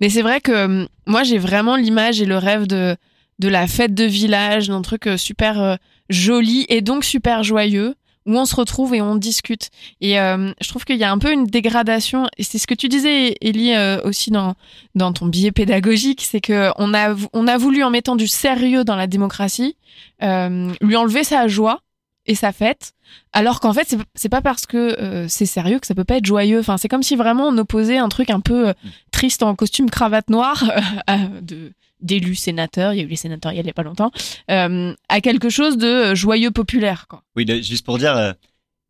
[0.00, 2.96] Mais c'est vrai que hum, moi, j'ai vraiment l'image et le rêve de,
[3.38, 5.76] de la fête de village, d'un truc euh, super euh,
[6.08, 7.94] joli et donc super joyeux
[8.28, 9.70] où on se retrouve et on discute.
[10.00, 12.28] Et euh, je trouve qu'il y a un peu une dégradation.
[12.36, 14.54] Et c'est ce que tu disais, Elie, euh, aussi dans
[14.94, 18.84] dans ton billet pédagogique, c'est que on a on a voulu en mettant du sérieux
[18.84, 19.76] dans la démocratie,
[20.22, 21.80] euh, lui enlever sa joie
[22.28, 22.92] et sa fête,
[23.32, 26.26] alors qu'en fait c'est pas parce que euh, c'est sérieux que ça peut pas être
[26.26, 26.60] joyeux.
[26.60, 28.72] Enfin c'est comme si vraiment on opposait un truc un peu euh,
[29.10, 30.70] triste en costume cravate noire
[31.10, 34.10] euh, de d'élus sénateurs, il y a eu les sénateurs il y a pas longtemps,
[34.50, 37.06] euh, à quelque chose de joyeux populaire.
[37.08, 37.22] Quoi.
[37.36, 38.32] Oui, juste pour dire, euh,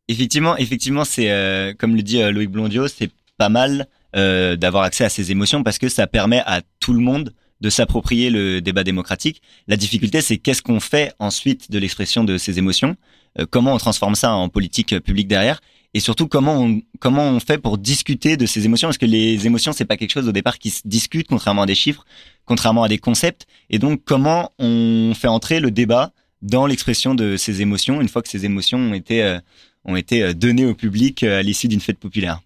[0.09, 4.85] effectivement, effectivement, c'est euh, comme le dit euh, Loïc Blondiot, c'est pas mal euh, d'avoir
[4.85, 8.61] accès à ces émotions parce que ça permet à tout le monde de s'approprier le
[8.61, 9.43] débat démocratique.
[9.67, 12.97] La difficulté, c'est qu'est-ce qu'on fait ensuite de l'expression de ces émotions,
[13.39, 15.61] euh, comment on transforme ça en politique euh, publique derrière,
[15.95, 19.47] et surtout comment on, comment on fait pour discuter de ces émotions, parce que les
[19.47, 22.05] émotions, c'est pas quelque chose au départ qui se discute, contrairement à des chiffres,
[22.45, 27.37] contrairement à des concepts, et donc comment on fait entrer le débat dans l'expression de
[27.37, 29.41] ces émotions une fois que ces émotions ont été euh,
[29.85, 32.41] ont été euh, données au public euh, à l'issue d'une fête populaire?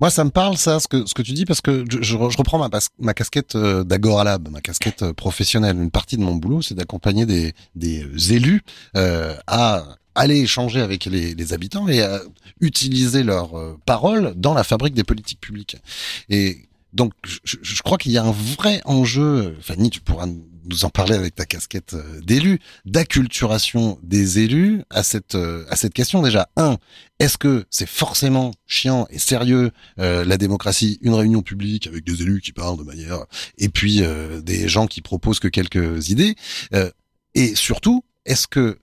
[0.00, 2.58] Moi, ça me parle, ça, ce que, ce que tu dis, parce que je, reprends
[2.58, 5.76] ma, ma casquette euh, d'Agora Lab, ma casquette professionnelle.
[5.76, 8.62] Une partie de mon boulot, c'est d'accompagner des, des élus
[8.94, 12.20] à aller échanger avec les, les habitants et à
[12.60, 15.76] utiliser leurs euh, paroles dans la fabrique des politiques publiques.
[16.28, 20.26] Et donc, je, je- je crois qu'il y a un vrai enjeu, Fanny, tu pourras
[20.66, 25.76] nous en parler avec ta casquette euh, d'élu, d'acculturation des élus à cette euh, à
[25.76, 26.48] cette question déjà.
[26.56, 26.78] Un,
[27.18, 32.22] est-ce que c'est forcément chiant et sérieux euh, la démocratie, une réunion publique avec des
[32.22, 33.24] élus qui parlent de manière
[33.58, 36.34] et puis euh, des gens qui proposent que quelques idées
[36.72, 36.90] Euh,
[37.34, 38.78] et surtout, est-ce que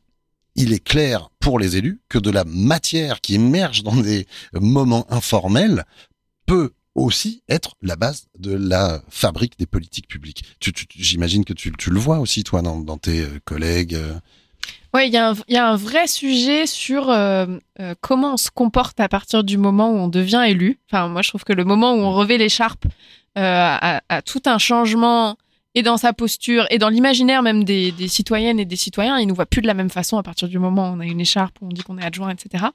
[0.55, 5.05] il est clair pour les élus que de la matière qui émerge dans des moments
[5.11, 5.85] informels
[6.45, 10.43] peut aussi être la base de la fabrique des politiques publiques.
[10.95, 13.95] J'imagine que tu, le vois aussi, toi, dans, tes euh, collègues.
[13.95, 14.13] euh.
[14.93, 15.33] Ouais, il y, a
[15.69, 17.45] un- vrai sujet sur euh,
[18.01, 20.79] comment on se comporte à partir du moment où on devient élu.
[20.91, 22.85] Enfin, moi, je trouve que le moment où on revêt l'écharpe
[23.37, 23.77] euh,
[24.09, 25.37] a tout un changement
[25.75, 29.17] et dans sa posture et dans l'imaginaire même des, des citoyennes et des citoyens.
[29.19, 31.05] Ils nous voient plus de la même façon à partir du moment où on a
[31.05, 32.65] une écharpe, où on dit qu'on est adjoint, etc.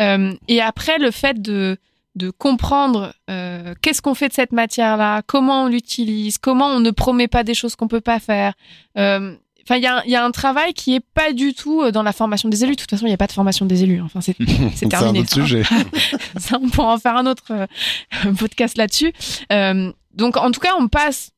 [0.00, 1.76] Euh, et après, le fait de
[2.14, 6.90] de comprendre euh, qu'est-ce qu'on fait de cette matière-là, comment on l'utilise, comment on ne
[6.90, 8.54] promet pas des choses qu'on peut pas faire.
[8.98, 9.34] Euh,
[9.68, 11.82] Enfin, il y a, un- il y a un travail qui est pas du tout
[11.82, 12.76] euh, dans la formation des élus.
[12.76, 14.00] De toute façon, il n'y a pas de formation des élus.
[14.00, 14.36] Enfin, c'est
[14.76, 15.18] c'est terminé.
[15.18, 15.64] un autre sujet.
[16.38, 17.66] Ça, on pourra en faire un autre euh,
[18.38, 19.12] podcast là-dessus.
[19.52, 21.32] Euh, donc, en tout cas, on passe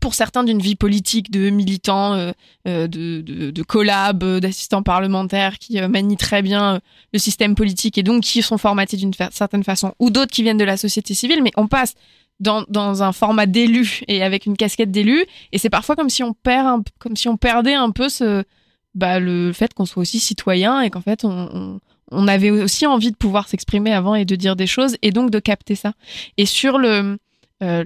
[0.00, 2.32] pour certains d'une vie politique de militants, euh,
[2.66, 6.80] euh, de, de, de collabs, euh, d'assistants parlementaires qui manient très bien
[7.12, 10.58] le système politique et donc qui sont formatés d'une certaine façon, ou d'autres qui viennent
[10.58, 11.94] de la société civile, mais on passe
[12.40, 16.22] dans, dans un format d'élu et avec une casquette d'élu, et c'est parfois comme si
[16.22, 18.44] on perd, un, comme si on perdait un peu ce,
[18.94, 21.80] bah, le fait qu'on soit aussi citoyen et qu'en fait on, on,
[22.12, 25.30] on avait aussi envie de pouvoir s'exprimer avant et de dire des choses et donc
[25.30, 25.92] de capter ça.
[26.36, 27.18] Et sur le
[27.62, 27.84] euh,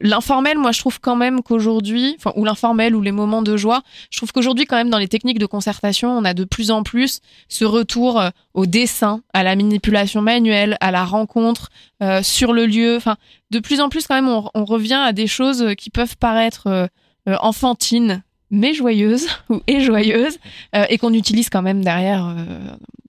[0.00, 4.18] l'informel, moi je trouve quand même qu'aujourd'hui, ou l'informel ou les moments de joie, je
[4.18, 7.20] trouve qu'aujourd'hui quand même dans les techniques de concertation, on a de plus en plus
[7.48, 11.70] ce retour euh, au dessin, à la manipulation manuelle, à la rencontre
[12.02, 12.96] euh, sur le lieu.
[12.96, 13.16] Enfin,
[13.50, 16.88] de plus en plus quand même, on, revient à des choses qui peuvent paraître
[17.26, 20.38] enfantines mais joyeuses ou et joyeuses
[20.74, 22.34] euh, et qu'on utilise quand même derrière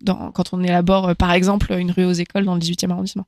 [0.06, 3.26] quand on élabore par exemple une rue aux écoles dans le 18e arrondissement.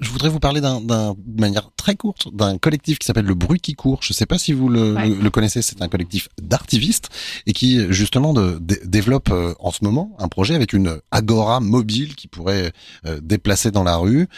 [0.00, 3.34] Je voudrais vous parler d'un, d'un- de manière très courte d'un collectif qui s'appelle Le
[3.34, 4.00] Bruit qui court.
[4.02, 5.08] Je ne sais pas si vous le, Ouais.
[5.08, 5.62] le, le connaissez.
[5.62, 7.08] C'est un collectif d'artivistes
[7.46, 12.14] et qui justement de, développe euh, en ce moment un projet avec une agora mobile
[12.14, 12.72] qui pourrait
[13.06, 14.28] euh, déplacer dans la rue.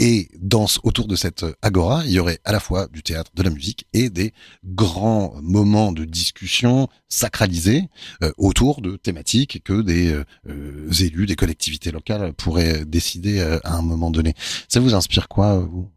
[0.00, 3.30] Euh, et dans, autour de cette agora, il y aurait à la fois du théâtre,
[3.34, 4.32] de la musique et des
[4.64, 7.88] grands moments de discussion sacralisés
[8.22, 13.58] euh, autour de thématiques que des euh, euh, élus, des collectivités locales pourraient décider euh,
[13.64, 14.34] à un moment donné.
[14.68, 15.90] Ça vous inspire quoi, euh, vous?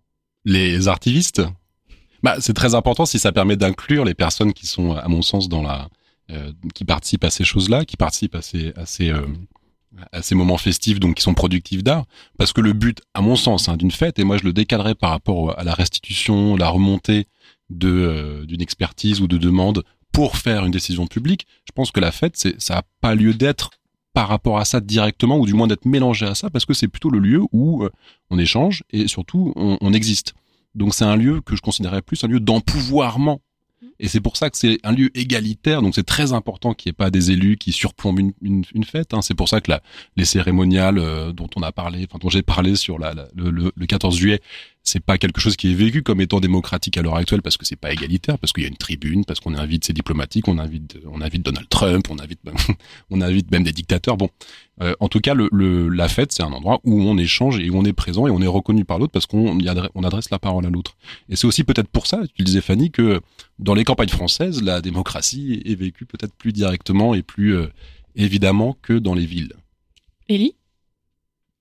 [0.45, 1.41] Les artivistes?
[2.21, 5.49] Bah, C'est très important si ça permet d'inclure les personnes qui sont, à mon sens,
[5.49, 5.89] dans la,
[6.31, 9.25] euh, qui participent à ces choses-là, qui participent à ces, à ces, euh,
[10.12, 12.06] à ces moments festifs, donc qui sont productifs d'art.
[12.38, 14.95] Parce que le but, à mon sens, hein, d'une fête, et moi je le décalerais
[14.95, 17.27] par rapport à la restitution, la remontée
[17.69, 21.99] de euh, d'une expertise ou de demande pour faire une décision publique, je pense que
[21.99, 23.71] la fête, c'est ça a pas lieu d'être
[24.13, 26.88] par rapport à ça directement, ou du moins d'être mélangé à ça, parce que c'est
[26.88, 27.89] plutôt le lieu où euh,
[28.29, 30.36] on échange et surtout on, on existe.
[30.75, 33.39] Donc c'est un lieu que je considérais plus un lieu d'empouvoirment.
[34.03, 36.91] Et c'est pour ça que c'est un lieu égalitaire, donc c'est très important qu'il n'y
[36.91, 39.13] ait pas des élus qui surplombent une, fête.
[39.13, 39.21] Hein.
[39.21, 39.71] C'est pour ça que
[40.17, 44.41] les cérémoniales euh, dont on a parlé, enfin dont j'ai parlé sur le 14 juillet,
[44.84, 47.65] c'est pas quelque chose qui est vécu comme étant démocratique à l'heure actuelle parce que
[47.65, 50.58] c'est pas égalitaire, parce qu'il y a une tribune, parce qu'on invite ces diplomatiques, on
[50.58, 52.39] invite, on invite Donald Trump, on invite,
[53.10, 54.17] on invite même des dictateurs.
[54.17, 54.30] Bon,
[54.82, 57.69] euh, en tout cas, le, le la fête, c'est un endroit où on échange et
[57.69, 60.39] où on est présent et on est reconnu par l'autre parce qu'on adresse, adresse la
[60.39, 60.98] parole à l'autre.
[61.30, 63.22] Et c'est aussi peut-être pour ça, tu disais Fanny, que
[63.60, 67.67] dans les campagnes françaises, la démocratie est vécue peut-être plus directement et plus euh,
[68.15, 69.54] évidemment que dans les villes.
[70.28, 70.56] Élie?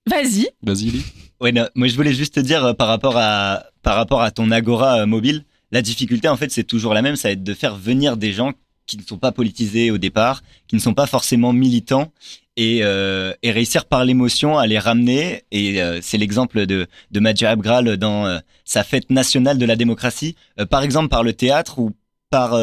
[0.07, 0.49] Vas-y.
[0.61, 1.03] Vas-y, Élie.
[1.39, 4.31] Ouais, non, moi je voulais juste te dire euh, par rapport à par rapport à
[4.31, 7.43] ton agora euh, mobile, la difficulté en fait c'est toujours la même, ça va être
[7.43, 8.53] de faire venir des gens
[8.85, 12.11] qui ne sont pas politisés au départ, qui ne sont pas forcément militants
[12.57, 15.43] et, euh, et réussir par l'émotion à les ramener.
[15.51, 19.75] Et euh, c'est l'exemple de, de Madja Abgral dans euh, sa fête nationale de la
[19.75, 21.91] démocratie, euh, par exemple par le théâtre ou
[22.29, 22.59] par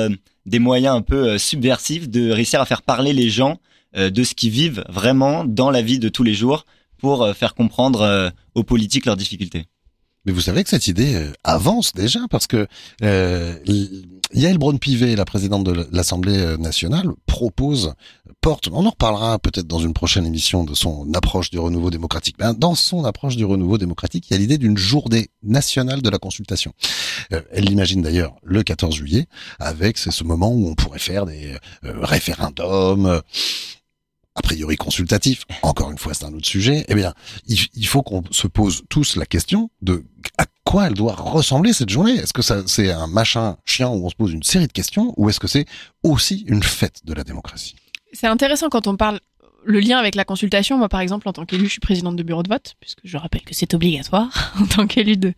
[0.47, 3.61] des moyens un peu subversifs de réussir à faire parler les gens
[3.97, 6.67] de ce qu'ils vivent vraiment dans la vie de tous les jours
[7.01, 9.67] pour faire comprendre aux politiques leurs difficultés.
[10.27, 12.67] Mais vous savez que cette idée euh, avance déjà parce que
[13.03, 13.57] euh,
[14.33, 17.95] Yael Braun-Pivet, la présidente de l'Assemblée euh, nationale, propose,
[18.41, 22.37] porte, on en reparlera peut-être dans une prochaine émission de son approche du renouveau démocratique.
[22.39, 26.11] Ben, dans son approche du renouveau démocratique, il y a l'idée d'une journée nationale de
[26.11, 26.73] la consultation.
[27.33, 29.27] Euh, elle l'imagine d'ailleurs le 14 juillet,
[29.59, 33.21] avec ce moment où on pourrait faire des euh, référendums
[34.41, 37.13] a priori consultatif, encore une fois c'est un autre sujet, eh bien
[37.47, 40.05] il, faut qu'on se pose tous la question de
[40.39, 42.15] à quoi elle doit ressembler cette journée.
[42.15, 45.13] Est-ce que ça c'est un machin chiant où on se pose une série de questions
[45.19, 45.67] ou est-ce que c'est
[46.03, 47.77] aussi une fête de la démocratie?
[48.13, 49.21] C'est intéressant quand on parle
[49.65, 52.23] le lien avec la consultation, moi par exemple en tant qu'élu, je suis présidente de
[52.23, 55.33] bureau de vote, puisque je rappelle que c'est obligatoire en tant qu'élu de,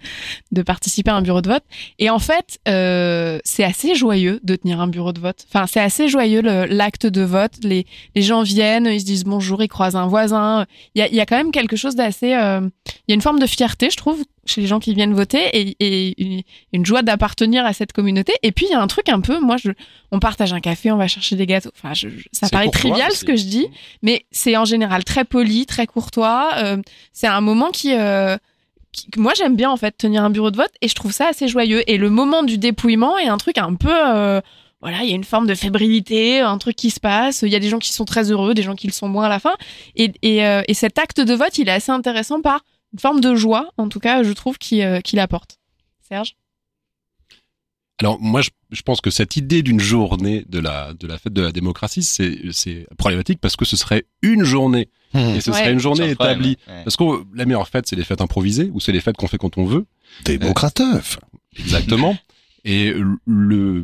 [0.52, 1.64] de participer à un bureau de vote.
[1.98, 5.46] Et en fait, euh, c'est assez joyeux de tenir un bureau de vote.
[5.48, 7.52] Enfin, c'est assez joyeux l'acte de vote.
[7.62, 10.66] Les, les gens viennent, ils se disent bonjour, ils croisent un voisin.
[10.94, 12.34] Il y a, y a quand même quelque chose d'assez...
[12.34, 12.60] Euh,
[13.08, 15.40] il y a une forme de fierté, je trouve, chez les gens qui viennent voter
[15.52, 18.32] et, et une, joie d'appartenir à cette communauté.
[18.42, 19.70] Et puis il y a un truc un peu, moi, je,
[20.10, 21.70] on partage un café, on va chercher des gâteaux.
[21.76, 23.66] Enfin, je, ça paraît trivial ce que je dis,
[24.02, 26.50] mais c'est en général très poli, très courtois.
[26.56, 26.76] Euh,
[27.12, 28.36] c'est un moment qui, euh,
[28.90, 31.28] qui moi j'aime bien en fait tenir un bureau de vote et je trouve ça
[31.28, 31.88] assez joyeux.
[31.88, 34.40] Et le moment du dépouillement est un truc un peu euh,
[34.80, 37.42] voilà, il y a une forme de fébrilité, un truc qui se passe.
[37.42, 39.26] Il y a des gens qui sont très heureux, des gens qui le sont moins
[39.26, 39.54] à la fin.
[39.94, 43.34] Et, et, et cet acte de vote, il est assez intéressant par une forme de
[43.34, 45.58] joie, en tout cas, je trouve, qu'il euh, apporte.
[46.08, 46.36] Serge?
[47.98, 51.42] Alors moi, je, pense que cette idée d'une journée de la, de la fête de
[51.42, 54.88] la démocratie, c'est problématique parce que ce serait une journée.
[55.14, 55.18] Mmh.
[55.18, 56.58] Et ce serait une journée établie.
[56.66, 59.38] Parce que la meilleure fête, c'est les fêtes improvisées ou c'est les fêtes qu'on fait
[59.38, 59.86] quand on veut.
[60.24, 61.18] Démocrateuf.
[61.56, 62.16] exactement.
[62.64, 62.94] Et
[63.26, 63.82] le,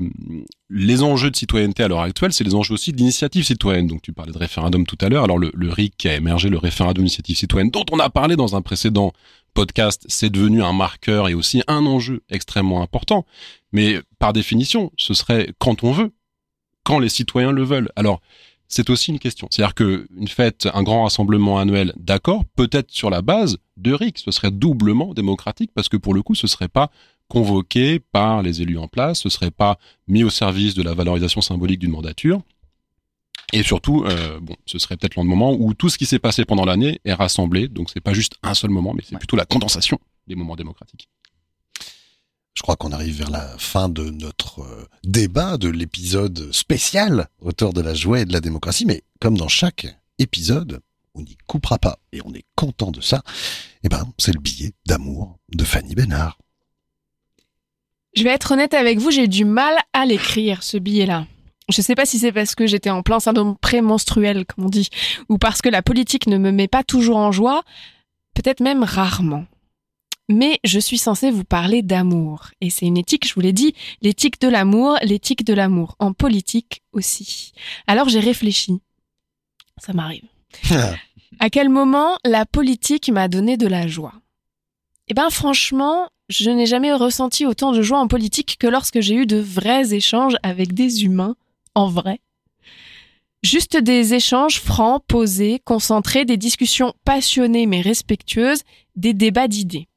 [0.71, 3.89] les enjeux de citoyenneté à l'heure actuelle, c'est les enjeux aussi d'initiative citoyenne.
[3.89, 5.25] Donc tu parlais de référendum tout à l'heure.
[5.25, 8.37] Alors le, le RIC qui a émergé, le référendum d'initiative citoyenne, dont on a parlé
[8.37, 9.13] dans un précédent
[9.55, 13.27] podcast, c'est devenu un marqueur et aussi un enjeu extrêmement important.
[13.73, 16.13] Mais par définition, ce serait quand on veut,
[16.85, 17.91] quand les citoyens le veulent.
[17.97, 18.21] Alors
[18.69, 19.49] c'est aussi une question.
[19.51, 24.19] C'est-à-dire que une fête, un grand rassemblement annuel, d'accord, peut-être sur la base de RIC,
[24.19, 26.91] ce serait doublement démocratique parce que pour le coup, ce serait pas
[27.29, 31.41] convoqué par les élus en place, ce serait pas mis au service de la valorisation
[31.41, 32.43] symbolique d'une mandature.
[33.53, 36.45] Et surtout, euh, bon, ce serait peut-être le moment où tout ce qui s'est passé
[36.45, 37.69] pendant l'année est rassemblé.
[37.69, 41.09] Donc c'est pas juste un seul moment, mais c'est plutôt la condensation des moments démocratiques.
[42.55, 47.73] Je crois qu'on arrive vers la fin de notre euh, débat, de l'épisode spécial autour
[47.73, 48.85] de la joie et de la démocratie.
[48.85, 49.87] Mais comme dans chaque
[50.19, 50.81] épisode,
[51.15, 53.23] on n'y coupera pas et on est content de ça.
[53.85, 56.39] Eh ben, c'est le billet d'amour de Fanny Bénard.
[58.19, 61.29] Je vais être honnête avec vous, j'ai du mal à l'écrire, ce billet-là.
[61.69, 64.89] Je sais pas si c'est parce que j'étais en plein syndrome prémenstruel, comme on dit,
[65.29, 67.63] ou parce que la politique ne me met pas toujours en joie,
[68.35, 69.45] peut-être même rarement.
[70.29, 72.49] Mais je suis censée vous parler d'amour.
[72.61, 76.13] Et c'est une éthique, je vous l'ai dit, l'éthique de l'amour, l'éthique de l'amour, en
[76.13, 77.53] politique aussi.
[77.87, 78.81] Alors j'ai réfléchi.
[79.77, 80.25] Ça m'arrive.
[81.39, 84.15] à quel moment la politique m'a donné de la joie?
[85.09, 89.15] Eh ben franchement, je n'ai jamais ressenti autant de joie en politique que lorsque j'ai
[89.15, 91.35] eu de vrais échanges avec des humains,
[91.75, 92.21] en vrai.
[93.43, 98.63] Juste des échanges francs, posés, concentrés, des discussions passionnées mais respectueuses,
[98.97, 99.89] des débats d'idées.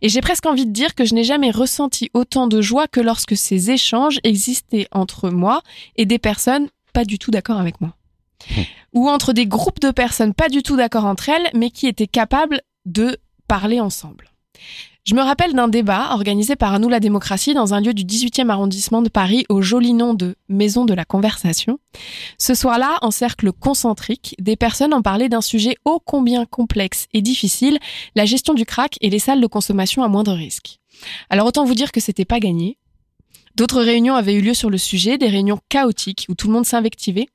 [0.00, 3.00] Et j'ai presque envie de dire que je n'ai jamais ressenti autant de joie que
[3.00, 5.62] lorsque ces échanges existaient entre moi
[5.96, 7.96] et des personnes pas du tout d'accord avec moi.
[8.92, 12.06] Ou entre des groupes de personnes pas du tout d'accord entre elles, mais qui étaient
[12.06, 14.33] capables de parler ensemble.
[15.04, 18.48] Je me rappelle d'un débat organisé par nous la démocratie dans un lieu du 18e
[18.48, 21.78] arrondissement de Paris au joli nom de Maison de la Conversation.
[22.38, 27.20] Ce soir-là, en cercle concentrique, des personnes en parlaient d'un sujet ô combien complexe et
[27.20, 27.78] difficile,
[28.14, 30.78] la gestion du crack et les salles de consommation à moindre risque.
[31.28, 32.78] Alors autant vous dire que c'était pas gagné.
[33.56, 36.64] D'autres réunions avaient eu lieu sur le sujet, des réunions chaotiques où tout le monde
[36.64, 37.28] s'invectivait.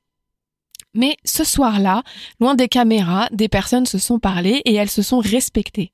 [0.92, 2.02] Mais ce soir-là,
[2.40, 5.92] loin des caméras, des personnes se sont parlées et elles se sont respectées.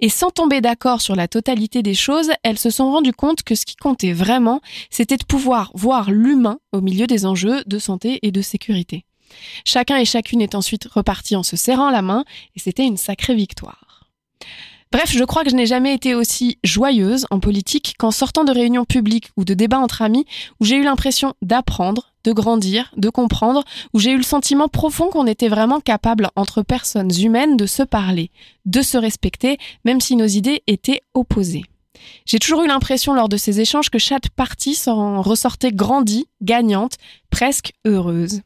[0.00, 3.54] Et sans tomber d'accord sur la totalité des choses, elles se sont rendues compte que
[3.54, 8.18] ce qui comptait vraiment, c'était de pouvoir voir l'humain au milieu des enjeux de santé
[8.22, 9.04] et de sécurité.
[9.64, 13.34] Chacun et chacune est ensuite reparti en se serrant la main, et c'était une sacrée
[13.34, 14.04] victoire.
[14.92, 18.52] Bref, je crois que je n'ai jamais été aussi joyeuse en politique qu'en sortant de
[18.52, 20.26] réunions publiques ou de débats entre amis
[20.60, 25.08] où j'ai eu l'impression d'apprendre, de grandir, de comprendre, où j'ai eu le sentiment profond
[25.08, 28.30] qu'on était vraiment capable entre personnes humaines de se parler,
[28.64, 31.64] de se respecter, même si nos idées étaient opposées.
[32.24, 36.94] J'ai toujours eu l'impression lors de ces échanges que chaque partie s'en ressortait grandie, gagnante,
[37.30, 38.42] presque heureuse.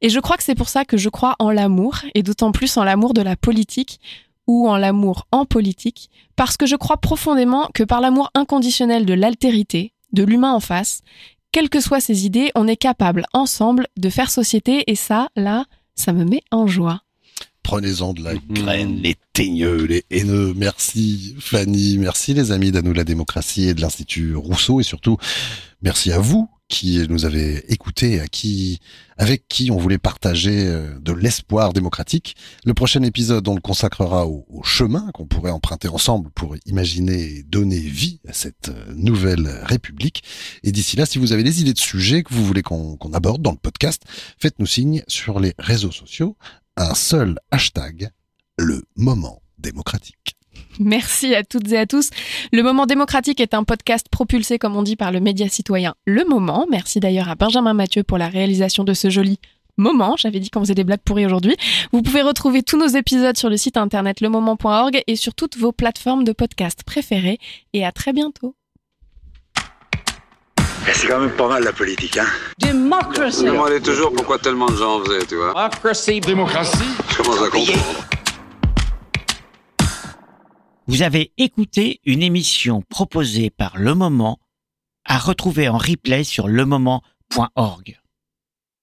[0.00, 2.76] Et je crois que c'est pour ça que je crois en l'amour, et d'autant plus
[2.76, 4.00] en l'amour de la politique,
[4.48, 9.14] ou en l'amour en politique, parce que je crois profondément que par l'amour inconditionnel de
[9.14, 11.02] l'altérité, de l'humain en face,
[11.52, 15.66] quelles que soient ses idées, on est capable ensemble de faire société et ça, là,
[15.94, 17.02] ça me met en joie.
[17.62, 20.54] Prenez-en de la graine, les teigneux, les haineux.
[20.56, 25.18] Merci Fanny, merci les amis d'Anou la démocratie et de l'Institut Rousseau et surtout
[25.82, 28.80] merci à vous qui nous avez écoutés, à qui,
[29.16, 32.36] avec qui on voulait partager euh, de l'espoir démocratique.
[32.64, 37.42] Le prochain épisode, on le consacrera au, chemin qu'on pourrait emprunter ensemble pour imaginer et
[37.42, 40.22] donner vie à cette euh, nouvelle République.
[40.62, 43.42] Et d'ici là, si vous avez des idées de sujets que vous voulez qu'on aborde
[43.42, 44.02] dans le podcast,
[44.38, 46.36] faites-nous signe sur les réseaux sociaux.
[46.76, 48.10] Un seul hashtag,
[48.58, 50.37] le moment démocratique.
[50.78, 52.10] Merci à toutes et à tous.
[52.52, 56.24] Le Moment démocratique est un podcast propulsé, comme on dit, par le média citoyen Le
[56.24, 56.66] Moment.
[56.70, 59.38] Merci d'ailleurs à Benjamin Mathieu pour la réalisation de ce joli
[59.76, 60.16] moment.
[60.16, 61.56] J'avais dit qu'on faisait des blagues pourries aujourd'hui.
[61.92, 65.72] Vous pouvez retrouver tous nos épisodes sur le site internet lemoment.org et sur toutes vos
[65.72, 67.38] plateformes de podcast préférées.
[67.72, 68.54] Et à très bientôt.
[70.92, 72.26] C'est quand même pas mal la politique, hein
[72.58, 73.40] Démocratie.
[73.40, 75.52] Je me demandais toujours pourquoi tellement de gens en faisaient, tu vois.
[75.52, 76.20] Démocratie.
[76.20, 76.78] Démocratie.
[77.10, 78.17] Je commence à comprendre.
[80.88, 84.40] Vous avez écouté une émission proposée par Le Moment
[85.04, 88.00] à retrouver en replay sur lemoment.org.